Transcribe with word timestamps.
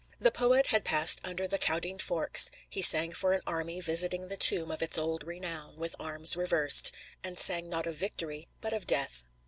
The 0.19 0.31
poet 0.31 0.65
had 0.65 0.83
passed 0.83 1.21
under 1.23 1.47
the 1.47 1.59
Caudine 1.59 1.99
Forks; 1.99 2.49
he 2.67 2.81
sang 2.81 3.11
for 3.11 3.33
an 3.33 3.41
army 3.45 3.79
visiting 3.81 4.29
the 4.29 4.35
tomb 4.35 4.71
of 4.71 4.81
its 4.81 4.97
old 4.97 5.23
renown, 5.23 5.75
with 5.77 5.95
arms 5.99 6.35
reversed; 6.35 6.91
and 7.23 7.37
sang 7.37 7.69
not 7.69 7.85
of 7.85 7.97
victory, 7.97 8.47
but 8.61 8.73
of 8.73 8.85
death. 8.87 9.23